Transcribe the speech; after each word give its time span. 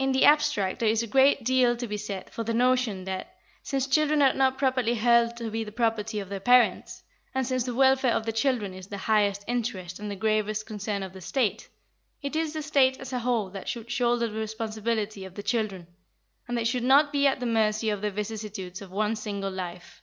In 0.00 0.10
the 0.10 0.24
abstract 0.24 0.80
there 0.80 0.88
is 0.88 1.04
a 1.04 1.06
great 1.06 1.44
deal 1.44 1.76
to 1.76 1.86
be 1.86 1.96
said 1.96 2.28
for 2.30 2.42
the 2.42 2.52
notion 2.52 3.04
that, 3.04 3.36
since 3.62 3.86
children 3.86 4.20
are 4.20 4.32
not 4.34 4.58
properly 4.58 4.94
held 4.94 5.36
to 5.36 5.48
be 5.48 5.62
the 5.62 5.70
property 5.70 6.18
of 6.18 6.28
their 6.28 6.40
parents, 6.40 7.04
and 7.36 7.46
since 7.46 7.62
the 7.62 7.72
welfare 7.72 8.12
of 8.12 8.26
the 8.26 8.32
children 8.32 8.74
is 8.74 8.88
the 8.88 8.98
highest 8.98 9.44
interest 9.46 10.00
and 10.00 10.10
the 10.10 10.16
gravest 10.16 10.66
concern 10.66 11.04
of 11.04 11.12
the 11.12 11.20
State, 11.20 11.68
it 12.20 12.34
is 12.34 12.52
the 12.52 12.62
State 12.62 12.98
as 12.98 13.12
a 13.12 13.20
whole 13.20 13.48
that 13.50 13.68
should 13.68 13.92
shoulder 13.92 14.26
the 14.26 14.40
responsibility 14.40 15.24
of 15.24 15.36
the 15.36 15.42
children, 15.44 15.86
and 16.48 16.58
they 16.58 16.64
should 16.64 16.82
not 16.82 17.12
be 17.12 17.24
at 17.28 17.38
the 17.38 17.46
mercy 17.46 17.90
of 17.90 18.00
the 18.02 18.10
vicissitudes 18.10 18.82
of 18.82 18.90
one 18.90 19.14
single 19.14 19.52
life. 19.52 20.02